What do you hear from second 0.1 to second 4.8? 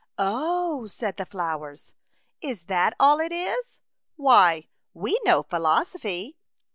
"Oh!" said the flowers,'' is that all it is? Why,